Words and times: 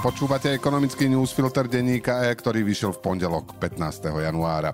Počúvate 0.00 0.56
ekonomický 0.56 1.12
newsfilter 1.12 1.68
denníka 1.68 2.24
E, 2.24 2.32
ktorý 2.32 2.64
vyšiel 2.64 2.96
v 2.96 3.04
pondelok 3.04 3.52
15. 3.60 4.08
januára. 4.08 4.72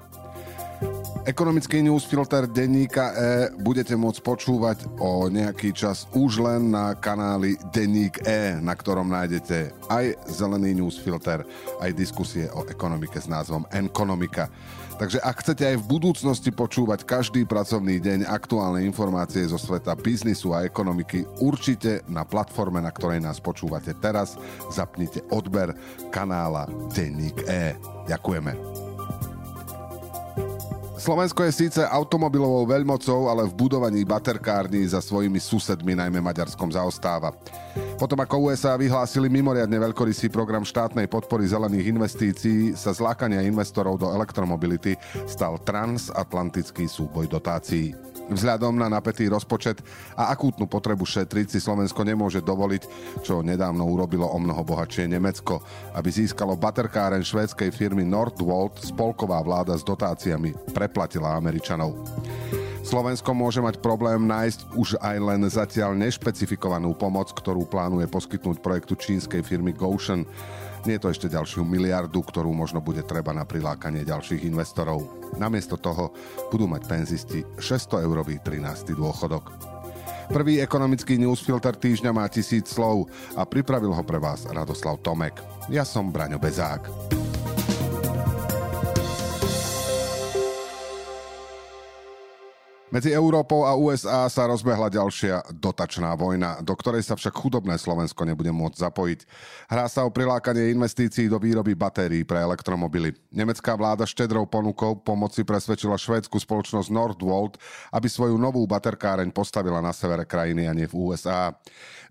Ekonomický 1.27 1.83
newsfilter 1.83 2.47
denníka 2.47 3.11
E 3.11 3.51
budete 3.59 3.99
môcť 3.99 4.23
počúvať 4.23 4.79
o 5.03 5.27
nejaký 5.27 5.75
čas 5.75 6.07
už 6.15 6.39
len 6.39 6.71
na 6.71 6.95
kanáli 6.95 7.59
Denník 7.75 8.23
E, 8.23 8.55
na 8.63 8.79
ktorom 8.79 9.11
nájdete 9.11 9.75
aj 9.91 10.15
zelený 10.31 10.79
newsfilter, 10.79 11.43
aj 11.83 11.91
diskusie 11.99 12.47
o 12.55 12.63
ekonomike 12.63 13.19
s 13.19 13.27
názvom 13.27 13.67
Enkonomika. 13.75 14.47
Takže 15.03 15.19
ak 15.19 15.43
chcete 15.43 15.67
aj 15.67 15.77
v 15.83 15.91
budúcnosti 15.99 16.55
počúvať 16.55 17.03
každý 17.03 17.43
pracovný 17.43 17.99
deň 17.99 18.31
aktuálne 18.31 18.87
informácie 18.87 19.51
zo 19.51 19.59
sveta 19.59 19.99
biznisu 19.99 20.55
a 20.55 20.63
ekonomiky, 20.63 21.27
určite 21.43 22.07
na 22.07 22.23
platforme, 22.23 22.79
na 22.79 22.95
ktorej 22.95 23.19
nás 23.19 23.43
počúvate 23.43 23.99
teraz, 23.99 24.39
zapnite 24.71 25.27
odber 25.35 25.75
kanála 26.15 26.71
Denník 26.95 27.51
E. 27.51 27.75
Ďakujeme. 28.07 28.86
Slovensko 31.07 31.47
je 31.47 31.55
síce 31.55 31.79
automobilovou 31.87 32.67
veľmocou, 32.67 33.31
ale 33.31 33.47
v 33.47 33.55
budovaní 33.55 34.03
baterkární 34.03 34.83
za 34.91 34.99
svojimi 34.99 35.39
susedmi, 35.39 35.95
najmä 35.95 36.19
Maďarskom, 36.19 36.67
zaostáva. 36.67 37.31
Potom 37.95 38.19
ako 38.19 38.51
USA 38.51 38.75
vyhlásili 38.75 39.31
mimoriadne 39.31 39.79
veľkorysý 39.87 40.27
program 40.35 40.67
štátnej 40.67 41.07
podpory 41.07 41.47
zelených 41.47 41.95
investícií, 41.95 42.75
sa 42.75 42.91
zlákania 42.91 43.47
investorov 43.47 44.03
do 44.03 44.11
elektromobility 44.11 44.99
stal 45.31 45.63
transatlantický 45.63 46.91
súboj 46.91 47.31
dotácií. 47.31 47.95
Vzhľadom 48.27 48.75
na 48.75 48.91
napätý 48.91 49.31
rozpočet 49.31 49.79
a 50.19 50.35
akútnu 50.35 50.67
potrebu 50.67 51.07
šetriť 51.07 51.47
si 51.47 51.59
Slovensko 51.63 52.03
nemôže 52.03 52.43
dovoliť, 52.43 52.83
čo 53.23 53.39
nedávno 53.47 53.87
urobilo 53.87 54.27
o 54.27 54.39
mnoho 54.43 54.67
bohatšie 54.67 55.07
Nemecko, 55.07 55.63
aby 55.95 56.11
získalo 56.11 56.59
baterkáren 56.59 57.23
švédskej 57.23 57.71
firmy 57.71 58.03
Nordvolt 58.03 58.83
spolková 58.83 59.39
vláda 59.47 59.79
s 59.79 59.87
dotáciami 59.87 60.75
preplatila 60.75 61.39
Američanov. 61.39 61.95
Slovensko 62.87 63.35
môže 63.35 63.59
mať 63.59 63.83
problém 63.83 64.31
nájsť 64.31 64.71
už 64.79 64.95
aj 65.03 65.17
len 65.19 65.43
zatiaľ 65.51 65.99
nešpecifikovanú 65.99 66.95
pomoc, 66.95 67.35
ktorú 67.35 67.67
plánuje 67.67 68.07
poskytnúť 68.07 68.63
projektu 68.63 68.95
čínskej 68.95 69.43
firmy 69.43 69.75
Goshen. 69.75 70.23
Nie 70.87 70.95
je 70.95 71.03
to 71.03 71.11
ešte 71.11 71.27
ďalšiu 71.27 71.67
miliardu, 71.67 72.23
ktorú 72.23 72.55
možno 72.55 72.79
bude 72.79 73.03
treba 73.03 73.35
na 73.35 73.43
prilákanie 73.43 74.07
ďalších 74.07 74.47
investorov. 74.47 75.03
Namiesto 75.35 75.75
toho 75.75 76.15
budú 76.55 76.71
mať 76.71 76.87
penzisti 76.87 77.43
600 77.59 78.07
eurový 78.07 78.39
13. 78.39 78.95
dôchodok. 78.95 79.51
Prvý 80.31 80.63
ekonomický 80.63 81.19
newsfilter 81.19 81.75
týždňa 81.75 82.15
má 82.15 82.31
tisíc 82.31 82.71
slov 82.71 83.11
a 83.35 83.43
pripravil 83.43 83.91
ho 83.91 84.03
pre 84.07 84.23
vás 84.23 84.47
Radoslav 84.47 85.03
Tomek. 85.03 85.43
Ja 85.67 85.83
som 85.83 86.15
Braňo 86.15 86.39
Bezák. 86.39 87.26
Medzi 92.87 93.11
Európou 93.11 93.67
a 93.67 93.75
USA 93.75 94.31
sa 94.31 94.47
rozbehla 94.47 94.87
ďalšia 94.87 95.51
dotačná 95.59 96.15
vojna, 96.15 96.63
do 96.63 96.71
ktorej 96.71 97.03
sa 97.03 97.19
však 97.19 97.35
chudobné 97.35 97.75
Slovensko 97.83 98.23
nebude 98.23 98.55
môcť 98.55 98.79
zapojiť. 98.79 99.21
Hrá 99.67 99.91
sa 99.91 100.07
o 100.07 100.15
prilákanie 100.15 100.71
investícií 100.71 101.27
do 101.27 101.35
výroby 101.43 101.75
batérií 101.75 102.23
pre 102.23 102.39
elektromobily. 102.39 103.11
Nemecká 103.35 103.75
vláda 103.75 104.07
štedrou 104.07 104.47
ponukou 104.47 104.95
pomoci 105.03 105.43
presvedčila 105.43 105.99
švédsku 105.99 106.39
spoločnosť 106.39 106.87
Nordvolt, 106.95 107.59
aby 107.91 108.07
svoju 108.07 108.39
novú 108.39 108.63
baterkáreň 108.71 109.35
postavila 109.35 109.83
na 109.83 109.91
severe 109.91 110.23
krajiny 110.23 110.71
a 110.71 110.73
nie 110.73 110.87
v 110.87 110.95
USA. 110.95 111.59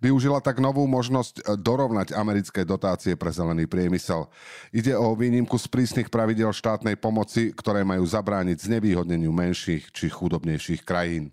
Využila 0.04 0.44
tak 0.44 0.60
novú 0.60 0.84
možnosť 0.92 1.56
dorovnať 1.56 2.12
americké 2.20 2.68
dotácie 2.68 3.16
pre 3.16 3.32
zelený 3.32 3.64
priemysel. 3.64 4.28
Ide 4.76 4.92
o 5.00 5.16
výnimku 5.16 5.56
z 5.56 5.72
prísnych 5.72 6.12
pravidel 6.12 6.52
štátnej 6.52 7.00
pomoci, 7.00 7.56
ktoré 7.56 7.88
majú 7.88 8.04
zabrániť 8.04 8.68
znevýhodneniu 8.68 9.32
menších 9.32 9.96
či 9.96 10.12
chudobnejších 10.12 10.75
najchudobnejších 10.76 10.84
krajín. 10.84 11.32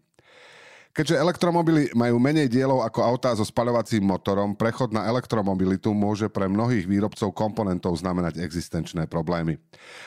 Keďže 0.93 1.25
elektromobily 1.25 1.89
majú 1.97 2.21
menej 2.21 2.53
dielov 2.53 2.85
ako 2.85 3.01
autá 3.01 3.33
so 3.33 3.49
spaľovacím 3.49 4.05
motorom, 4.05 4.53
prechod 4.53 4.93
na 4.93 5.09
elektromobilitu 5.09 5.89
môže 5.97 6.29
pre 6.29 6.45
mnohých 6.45 6.85
výrobcov 6.85 7.33
komponentov 7.33 7.97
znamenať 7.97 8.45
existenčné 8.45 9.09
problémy. 9.09 9.57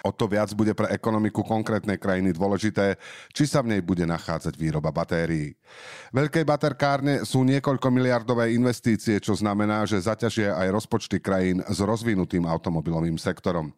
O 0.05 0.13
to 0.13 0.29
viac 0.29 0.53
bude 0.53 0.77
pre 0.77 0.93
ekonomiku 0.93 1.41
konkrétnej 1.41 1.97
krajiny 1.97 2.37
dôležité, 2.37 3.01
či 3.33 3.49
sa 3.49 3.65
v 3.65 3.73
nej 3.73 3.81
bude 3.81 4.05
nachádzať 4.05 4.53
výroba 4.61 4.93
batérií. 4.93 5.57
Veľké 6.13 6.45
baterkárne 6.45 7.25
sú 7.25 7.41
niekoľko 7.41 7.89
miliardové 7.89 8.53
investície, 8.53 9.17
čo 9.17 9.33
znamená, 9.33 9.89
že 9.89 9.97
zaťažia 9.97 10.53
aj 10.53 10.69
rozpočty 10.69 11.17
krajín 11.17 11.65
s 11.65 11.81
rozvinutým 11.81 12.45
automobilovým 12.45 13.17
sektorom. 13.17 13.73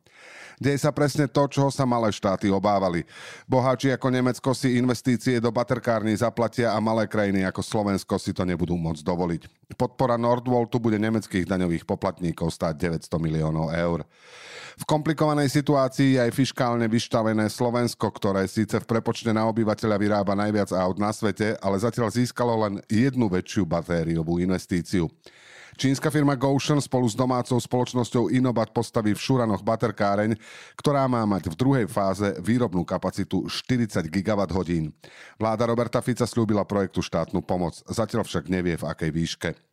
Deje 0.58 0.82
sa 0.82 0.90
presne 0.90 1.30
to, 1.30 1.46
čoho 1.46 1.70
sa 1.70 1.86
malé 1.86 2.10
štáty 2.10 2.50
obávali. 2.50 3.06
Boháči 3.46 3.94
ako 3.94 4.10
Nemecko 4.10 4.58
si 4.58 4.74
investície 4.82 5.38
do 5.38 5.54
baterkárny 5.54 6.18
zaplatia 6.18 6.74
a 6.74 6.82
malé 6.82 7.06
krajiny 7.06 7.46
ako 7.46 7.62
Slovensko 7.62 8.18
si 8.18 8.34
to 8.34 8.42
nebudú 8.42 8.74
môcť 8.74 9.06
dovoliť. 9.06 9.42
Podpora 9.78 10.18
Nordvoltu 10.18 10.82
bude 10.82 10.98
nemeckých 10.98 11.46
daňových 11.46 11.86
poplatníkov 11.86 12.50
stáť 12.50 12.74
900 13.06 13.22
miliónov 13.22 13.70
eur. 13.70 14.02
V 14.78 14.86
komplikovanej 14.86 15.50
situácii 15.54 16.18
je 16.18 16.22
aj 16.26 16.34
fiškálne 16.34 16.90
vyštavené 16.90 17.50
Slovensko, 17.54 18.10
ktoré 18.10 18.50
síce 18.50 18.82
v 18.82 18.86
prepočte 18.86 19.30
na 19.30 19.46
obyvateľa 19.50 19.98
vyrába 19.98 20.34
najviac 20.34 20.74
aut 20.74 20.98
na 20.98 21.14
svete, 21.14 21.54
ale 21.62 21.82
zatiaľ 21.82 22.10
získalo 22.10 22.54
len 22.66 22.82
jednu 22.90 23.30
väčšiu 23.30 23.66
batériovú 23.66 24.42
investíciu. 24.42 25.06
Čínska 25.78 26.10
firma 26.10 26.34
Goshen 26.34 26.82
spolu 26.82 27.06
s 27.06 27.14
domácou 27.14 27.62
spoločnosťou 27.62 28.34
Inobat 28.34 28.74
postaví 28.74 29.14
v 29.14 29.22
Šuranoch 29.22 29.62
baterkáreň, 29.62 30.34
ktorá 30.74 31.06
má 31.06 31.22
mať 31.30 31.54
v 31.54 31.56
druhej 31.56 31.86
fáze 31.86 32.34
výrobnú 32.42 32.82
kapacitu 32.82 33.46
40 33.46 34.10
gigawatt 34.10 34.50
hodín. 34.58 34.90
Vláda 35.38 35.70
Roberta 35.70 36.02
Fica 36.02 36.26
slúbila 36.26 36.66
projektu 36.66 37.06
štátnu 37.06 37.46
pomoc, 37.46 37.78
zatiaľ 37.86 38.26
však 38.26 38.50
nevie 38.50 38.74
v 38.74 38.90
akej 38.90 39.12
výške. 39.14 39.67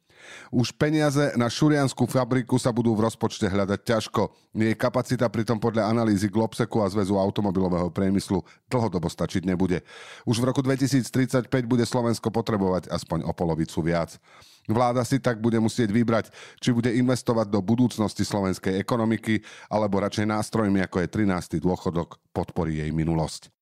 Už 0.50 0.74
peniaze 0.74 1.32
na 1.38 1.46
šurianskú 1.46 2.06
fabriku 2.10 2.58
sa 2.58 2.74
budú 2.74 2.92
v 2.96 3.06
rozpočte 3.06 3.46
hľadať 3.46 3.80
ťažko. 3.86 4.32
Jej 4.54 4.74
kapacita 4.74 5.26
pritom 5.30 5.62
podľa 5.62 5.90
analýzy 5.90 6.26
Globseku 6.26 6.82
a 6.82 6.90
Zväzu 6.90 7.16
automobilového 7.16 7.88
priemyslu 7.94 8.42
dlhodobo 8.66 9.06
stačiť 9.06 9.46
nebude. 9.46 9.86
Už 10.26 10.42
v 10.42 10.48
roku 10.50 10.60
2035 10.64 11.46
bude 11.64 11.84
Slovensko 11.86 12.32
potrebovať 12.34 12.90
aspoň 12.90 13.28
o 13.28 13.32
polovicu 13.32 13.78
viac. 13.84 14.18
Vláda 14.64 15.04
si 15.04 15.20
tak 15.20 15.44
bude 15.44 15.60
musieť 15.60 15.92
vybrať, 15.92 16.32
či 16.58 16.72
bude 16.72 16.88
investovať 16.88 17.52
do 17.52 17.60
budúcnosti 17.60 18.24
slovenskej 18.24 18.80
ekonomiky, 18.80 19.44
alebo 19.68 20.00
radšej 20.00 20.24
nástrojmi, 20.24 20.80
ako 20.82 21.04
je 21.04 21.08
13. 21.12 21.60
dôchodok, 21.60 22.16
podporí 22.32 22.80
jej 22.80 22.88
minulosť. 22.88 23.53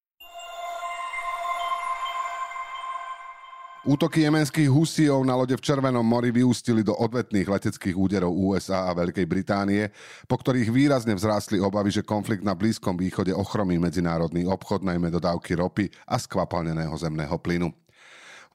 Útoky 3.83 4.23
jemenských 4.23 4.71
husijov 4.71 5.27
na 5.27 5.35
lode 5.35 5.59
v 5.59 5.65
Červenom 5.67 6.07
mori 6.07 6.31
vyústili 6.31 6.87
do 6.87 6.95
odvetných 6.95 7.51
leteckých 7.51 7.99
úderov 7.99 8.31
USA 8.31 8.87
a 8.87 8.95
Veľkej 8.95 9.27
Británie, 9.27 9.91
po 10.31 10.39
ktorých 10.39 10.71
výrazne 10.71 11.19
vzrástli 11.19 11.59
obavy, 11.59 11.91
že 11.91 12.07
konflikt 12.07 12.47
na 12.47 12.55
Blízkom 12.55 12.95
východe 12.95 13.35
ochromí 13.35 13.83
medzinárodný 13.83 14.47
obchod, 14.47 14.87
najmä 14.87 15.11
dodávky 15.11 15.59
ropy 15.59 15.91
a 16.07 16.15
skvapalneného 16.15 16.95
zemného 16.95 17.35
plynu. 17.43 17.82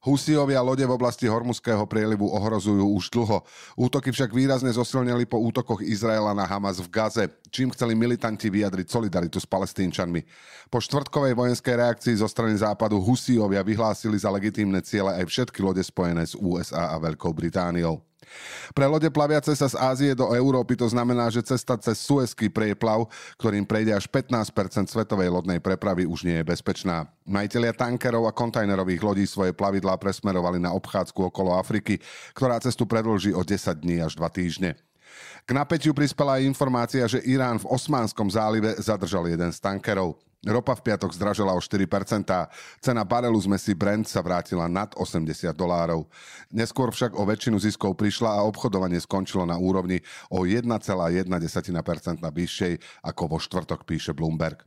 Husiovia 0.02 0.64
lode 0.64 0.86
v 0.86 0.96
oblasti 0.96 1.28
Hormuzského 1.28 1.84
prielivu 1.90 2.32
ohrozujú 2.32 2.96
už 2.96 3.12
dlho. 3.12 3.44
Útoky 3.76 4.16
však 4.16 4.32
výrazne 4.32 4.72
zosilnili 4.72 5.28
po 5.28 5.42
útokoch 5.44 5.84
Izraela 5.84 6.32
na 6.32 6.48
Hamas 6.48 6.80
v 6.80 6.88
Gaze, 6.88 7.28
čím 7.52 7.76
chceli 7.76 7.92
militanti 7.92 8.48
vyjadriť 8.48 8.88
solidaritu 8.88 9.44
s 9.44 9.48
palestínčanmi. 9.50 10.24
Po 10.72 10.80
štvrtkovej 10.80 11.36
vojenskej 11.36 11.76
reakcii 11.76 12.16
zo 12.24 12.32
strany 12.32 12.56
západu 12.56 13.04
Husiovia 13.04 13.60
vyhlásili 13.60 14.16
za 14.16 14.32
legitímne 14.32 14.80
ciele 14.80 15.12
aj 15.20 15.28
všetky 15.28 15.60
lode 15.60 15.84
spojené 15.84 16.24
s 16.24 16.40
USA 16.40 16.96
a 16.96 17.02
Veľkou 17.04 17.36
Britániou. 17.36 18.07
Pre 18.76 18.86
lode 18.86 19.08
plaviace 19.10 19.56
sa 19.56 19.68
z 19.68 19.76
Ázie 19.80 20.12
do 20.14 20.32
Európy 20.36 20.76
to 20.76 20.88
znamená, 20.88 21.32
že 21.32 21.46
cesta 21.46 21.80
cez 21.80 22.00
Suezký 22.04 22.52
prieplav, 22.52 23.08
ktorým 23.40 23.64
prejde 23.64 23.96
až 23.96 24.06
15% 24.12 24.92
svetovej 24.92 25.32
lodnej 25.32 25.60
prepravy, 25.64 26.04
už 26.06 26.28
nie 26.28 26.40
je 26.42 26.46
bezpečná. 26.46 27.08
Majiteľia 27.28 27.74
tankerov 27.76 28.28
a 28.28 28.36
kontajnerových 28.36 29.02
lodí 29.04 29.26
svoje 29.26 29.52
plavidlá 29.56 29.98
presmerovali 29.98 30.60
na 30.62 30.76
obchádzku 30.76 31.32
okolo 31.32 31.56
Afriky, 31.58 32.00
ktorá 32.36 32.60
cestu 32.60 32.86
predlží 32.86 33.32
o 33.34 33.42
10 33.42 33.84
dní 33.84 34.04
až 34.04 34.16
2 34.20 34.28
týždne. 34.32 34.76
K 35.48 35.56
napätiu 35.56 35.96
prispela 35.96 36.38
aj 36.38 36.48
informácia, 36.48 37.08
že 37.08 37.24
Irán 37.24 37.58
v 37.58 37.72
Osmánskom 37.72 38.28
zálive 38.28 38.76
zadržal 38.78 39.32
jeden 39.32 39.50
z 39.50 39.60
tankerov. 39.64 40.20
Ropa 40.48 40.74
v 40.80 40.92
piatok 40.92 41.12
zdražila 41.12 41.52
o 41.52 41.60
4%, 41.60 42.24
cena 42.80 43.04
barelu 43.04 43.36
zmesi 43.36 43.76
Brent 43.76 44.08
sa 44.08 44.24
vrátila 44.24 44.72
nad 44.72 44.96
80 44.96 45.52
dolárov. 45.52 46.08
Neskôr 46.56 46.88
však 46.96 47.20
o 47.20 47.28
väčšinu 47.28 47.60
ziskov 47.60 48.00
prišla 48.00 48.40
a 48.40 48.46
obchodovanie 48.48 49.04
skončilo 49.04 49.44
na 49.44 49.60
úrovni 49.60 50.00
o 50.32 50.48
1,1% 50.48 50.64
vyššej 52.24 52.74
ako 53.04 53.24
vo 53.28 53.38
štvrtok, 53.44 53.84
píše 53.84 54.16
Bloomberg. 54.16 54.64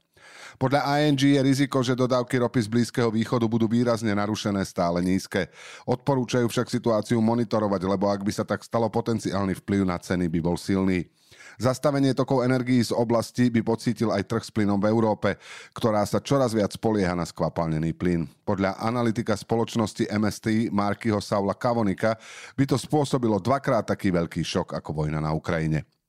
Podľa 0.60 0.84
ING 1.00 1.20
je 1.20 1.40
riziko, 1.40 1.80
že 1.80 1.96
dodávky 1.96 2.36
ropy 2.36 2.60
z 2.60 2.68
Blízkeho 2.68 3.08
východu 3.08 3.48
budú 3.48 3.64
výrazne 3.64 4.12
narušené 4.12 4.60
stále 4.68 5.00
nízke. 5.00 5.48
Odporúčajú 5.88 6.46
však 6.50 6.68
situáciu 6.68 7.18
monitorovať, 7.24 7.80
lebo 7.88 8.12
ak 8.12 8.20
by 8.20 8.32
sa 8.34 8.44
tak 8.44 8.60
stalo, 8.60 8.92
potenciálny 8.92 9.56
vplyv 9.64 9.88
na 9.88 9.96
ceny 9.96 10.28
by 10.28 10.40
bol 10.44 10.60
silný. 10.60 11.08
Zastavenie 11.56 12.14
tokov 12.14 12.44
energií 12.46 12.84
z 12.84 12.94
oblasti 12.94 13.50
by 13.50 13.64
pocítil 13.64 14.14
aj 14.14 14.28
trh 14.28 14.44
s 14.46 14.50
plynom 14.54 14.78
v 14.78 14.90
Európe, 14.92 15.40
ktorá 15.74 16.04
sa 16.06 16.22
čoraz 16.22 16.54
viac 16.54 16.70
spolieha 16.74 17.16
na 17.16 17.26
skvapalnený 17.26 17.96
plyn. 17.96 18.28
Podľa 18.46 18.78
analytika 18.78 19.34
spoločnosti 19.34 20.06
MST 20.06 20.70
Markyho 20.70 21.18
Saula 21.18 21.56
Kavonika 21.58 22.14
by 22.54 22.64
to 22.68 22.76
spôsobilo 22.78 23.42
dvakrát 23.42 23.88
taký 23.88 24.14
veľký 24.14 24.44
šok 24.44 24.78
ako 24.78 24.90
vojna 25.04 25.18
na 25.18 25.34
Ukrajine. 25.34 25.99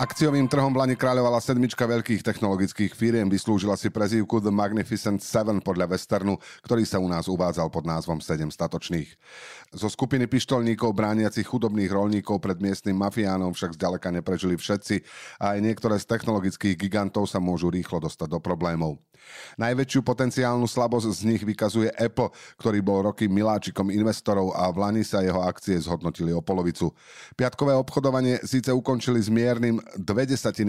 Akciovým 0.00 0.48
trhom 0.48 0.72
Lani 0.72 0.96
kráľovala 0.96 1.44
sedmička 1.44 1.84
veľkých 1.84 2.24
technologických 2.24 2.96
firiem, 2.96 3.28
vyslúžila 3.28 3.76
si 3.76 3.92
prezývku 3.92 4.40
The 4.40 4.48
Magnificent 4.48 5.20
Seven 5.20 5.60
podľa 5.60 5.92
Westernu, 5.92 6.40
ktorý 6.64 6.88
sa 6.88 6.96
u 6.96 7.04
nás 7.04 7.28
uvádzal 7.28 7.68
pod 7.68 7.84
názvom 7.84 8.16
Sedem 8.24 8.48
statočných. 8.48 9.12
Zo 9.76 9.92
skupiny 9.92 10.24
pištolníkov 10.24 10.96
brániacich 10.96 11.44
chudobných 11.44 11.92
rolníkov 11.92 12.40
pred 12.40 12.56
miestnym 12.64 12.96
mafiánom 12.96 13.52
však 13.52 13.76
zďaleka 13.76 14.08
neprežili 14.08 14.56
všetci 14.56 15.04
a 15.36 15.52
aj 15.52 15.68
niektoré 15.68 16.00
z 16.00 16.08
technologických 16.08 16.80
gigantov 16.80 17.28
sa 17.28 17.36
môžu 17.36 17.68
rýchlo 17.68 18.00
dostať 18.00 18.32
do 18.32 18.40
problémov. 18.40 19.04
Najväčšiu 19.58 20.00
potenciálnu 20.00 20.64
slabosť 20.64 21.08
z 21.10 21.20
nich 21.26 21.42
vykazuje 21.44 21.92
Apple, 21.96 22.32
ktorý 22.56 22.78
bol 22.80 23.04
roky 23.12 23.28
miláčikom 23.28 23.92
investorov 23.92 24.54
a 24.56 24.70
v 24.72 24.76
Lani 24.80 25.02
sa 25.04 25.20
jeho 25.20 25.42
akcie 25.44 25.76
zhodnotili 25.80 26.32
o 26.32 26.40
polovicu. 26.40 26.92
Piatkové 27.36 27.76
obchodovanie 27.76 28.40
síce 28.46 28.72
ukončili 28.72 29.20
s 29.20 29.28
miernym 29.28 29.82
0,2% 30.00 30.64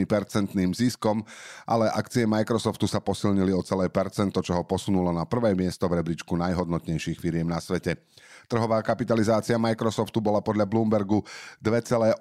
ziskom, 0.76 1.24
ale 1.64 1.88
akcie 1.94 2.28
Microsoftu 2.28 2.90
sa 2.90 3.00
posilnili 3.00 3.54
o 3.56 3.64
celé 3.64 3.88
percento, 3.88 4.44
čo 4.44 4.60
ho 4.60 4.64
posunulo 4.68 5.14
na 5.16 5.24
prvé 5.24 5.56
miesto 5.56 5.88
v 5.88 6.02
rebríčku 6.02 6.36
najhodnotnejších 6.36 7.20
firiem 7.20 7.48
na 7.48 7.64
svete. 7.64 8.00
Trhová 8.52 8.84
kapitalizácia 8.84 9.56
Microsoftu 9.56 10.20
bola 10.20 10.44
podľa 10.44 10.68
Bloombergu 10.68 11.24
2,89 11.64 12.20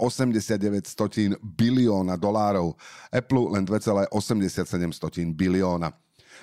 bilióna 1.42 2.14
dolárov, 2.14 2.78
Apple 3.10 3.58
len 3.58 3.66
2,87 3.66 5.34
bilióna. 5.34 5.90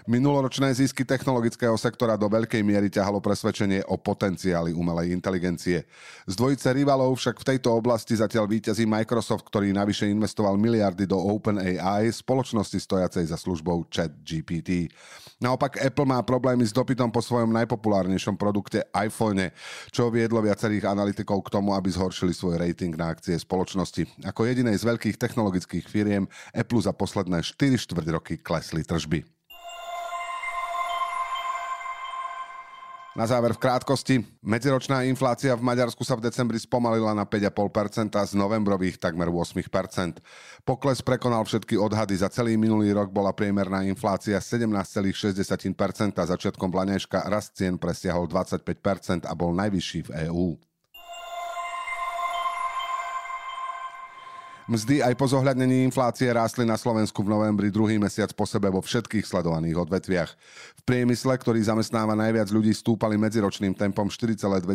Minuloročné 0.05 0.69
zisky 0.77 1.01
technologického 1.01 1.73
sektora 1.73 2.13
do 2.13 2.29
veľkej 2.29 2.61
miery 2.61 2.94
ťahalo 2.94 3.17
presvedčenie 3.17 3.81
o 3.89 3.97
potenciáli 3.97 4.77
umelej 4.77 5.09
inteligencie. 5.09 5.89
Z 6.29 6.38
dvojice 6.38 6.69
rivalov 6.77 7.17
však 7.17 7.41
v 7.41 7.47
tejto 7.55 7.73
oblasti 7.73 8.13
zatiaľ 8.13 8.45
víťazí 8.45 8.85
Microsoft, 8.85 9.49
ktorý 9.49 9.73
navyše 9.73 10.05
investoval 10.05 10.53
miliardy 10.61 11.09
do 11.09 11.17
OpenAI, 11.17 12.13
spoločnosti 12.13 12.77
stojacej 12.77 13.33
za 13.33 13.38
službou 13.41 13.89
ChatGPT. 13.89 14.94
Naopak 15.38 15.77
Apple 15.77 16.09
má 16.09 16.17
problémy 16.25 16.65
s 16.65 16.73
dopytom 16.73 17.13
po 17.13 17.21
svojom 17.21 17.53
najpopulárnejšom 17.53 18.41
produkte 18.41 18.81
iPhone, 18.97 19.53
čo 19.93 20.09
viedlo 20.09 20.41
viacerých 20.41 20.89
analytikov 20.89 21.45
k 21.45 21.53
tomu, 21.53 21.77
aby 21.77 21.93
zhoršili 21.93 22.33
svoj 22.33 22.57
rating 22.57 22.97
na 22.97 23.13
akcie 23.13 23.38
spoločnosti. 23.38 24.25
Ako 24.25 24.50
jedinej 24.50 24.81
z 24.81 24.89
veľkých 24.89 25.21
technologických 25.21 25.85
firiem 25.85 26.25
Apple 26.57 26.81
za 26.81 26.89
posledné 26.89 27.45
4 27.45 27.53
štvrť 27.77 28.07
roky 28.09 28.41
klesli 28.41 28.81
tržby. 28.81 29.37
Na 33.17 33.25
záver 33.25 33.49
v 33.57 33.65
krátkosti. 33.65 34.21
Medziročná 34.45 35.01
inflácia 35.09 35.49
v 35.57 35.65
Maďarsku 35.65 36.05
sa 36.05 36.13
v 36.13 36.29
decembri 36.29 36.61
spomalila 36.61 37.17
na 37.17 37.25
5,5% 37.25 38.13
z 38.13 38.37
novembrových 38.37 39.01
takmer 39.01 39.25
8%. 39.25 40.21
Pokles 40.61 41.01
prekonal 41.01 41.41
všetky 41.41 41.81
odhady. 41.81 42.13
Za 42.13 42.29
celý 42.29 42.61
minulý 42.61 42.93
rok 42.93 43.09
bola 43.09 43.33
priemerná 43.33 43.81
inflácia 43.89 44.37
17,6%. 44.37 45.33
Začiatkom 46.13 46.69
Blaneška 46.69 47.25
rast 47.25 47.57
cien 47.57 47.81
presiahol 47.81 48.29
25% 48.29 49.25
a 49.25 49.33
bol 49.33 49.49
najvyšší 49.49 50.13
v 50.13 50.29
EÚ. 50.29 50.66
Mzdy 54.67 54.99
aj 54.99 55.15
po 55.15 55.23
zohľadnení 55.31 55.87
inflácie 55.87 56.27
rástli 56.27 56.67
na 56.67 56.75
Slovensku 56.75 57.23
v 57.23 57.31
novembri 57.31 57.71
druhý 57.71 57.95
mesiac 57.95 58.27
po 58.35 58.43
sebe 58.43 58.67
vo 58.67 58.83
všetkých 58.83 59.23
sledovaných 59.23 59.79
odvetviach. 59.79 60.35
V 60.75 60.81
priemysle, 60.83 61.39
ktorý 61.39 61.63
zamestnáva 61.63 62.19
najviac 62.19 62.51
ľudí, 62.51 62.75
stúpali 62.75 63.15
medziročným 63.15 63.71
tempom 63.71 64.11
4,2%, 64.11 64.67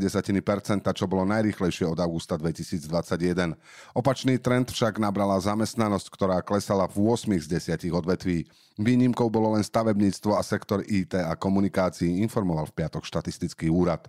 čo 0.96 1.04
bolo 1.04 1.28
najrychlejšie 1.28 1.84
od 1.84 2.00
augusta 2.00 2.40
2021. 2.40 3.52
Opačný 3.92 4.40
trend 4.40 4.72
však 4.72 4.96
nabrala 4.96 5.36
zamestnanosť, 5.36 6.08
ktorá 6.08 6.40
klesala 6.40 6.88
v 6.88 7.12
8 7.12 7.44
z 7.44 7.76
10 7.76 7.92
odvetví. 7.92 8.48
Výnimkou 8.80 9.28
bolo 9.28 9.52
len 9.52 9.60
stavebníctvo 9.60 10.40
a 10.40 10.40
sektor 10.40 10.80
IT 10.88 11.20
a 11.20 11.36
komunikácií, 11.36 12.24
informoval 12.24 12.64
v 12.72 12.80
piatok 12.80 13.04
štatistický 13.04 13.68
úrad. 13.68 14.08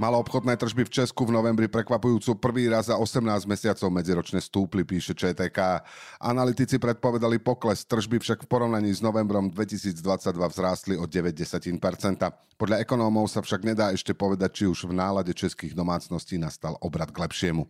Malo 0.00 0.16
obchodné 0.24 0.56
tržby 0.56 0.88
v 0.88 0.94
Česku 1.02 1.28
v 1.28 1.36
novembri 1.36 1.68
prekvapujúcu 1.68 2.40
prvý 2.40 2.64
raz 2.72 2.88
za 2.88 2.96
18 2.96 3.44
mesiacov 3.44 3.88
medziročne 3.92 4.40
stúpli, 4.40 4.88
píše 4.88 5.12
ČTK. 5.12 5.84
Analytici 6.16 6.80
predpovedali 6.80 7.36
pokles, 7.36 7.84
tržby 7.84 8.16
však 8.18 8.44
v 8.44 8.48
porovnaní 8.48 8.88
s 8.88 9.04
novembrom 9.04 9.52
2022 9.52 10.00
vzrástli 10.48 10.94
o 10.96 11.04
9%. 11.04 11.36
Podľa 12.56 12.76
ekonómov 12.80 13.28
sa 13.28 13.44
však 13.44 13.68
nedá 13.68 13.92
ešte 13.92 14.16
povedať, 14.16 14.62
či 14.62 14.64
už 14.64 14.88
v 14.88 14.96
nálade 14.96 15.36
českých 15.36 15.76
domácností 15.76 16.40
nastal 16.40 16.80
obrad 16.80 17.12
k 17.12 17.22
lepšiemu. 17.28 17.68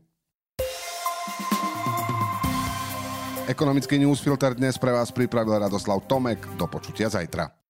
Ekonomický 3.51 3.99
newsfilter 3.99 4.55
dnes 4.55 4.79
pre 4.79 4.95
vás 4.95 5.11
pripravil 5.11 5.59
Radoslav 5.59 6.07
Tomek. 6.07 6.39
Do 6.55 6.71
počutia 6.71 7.11
zajtra. 7.11 7.62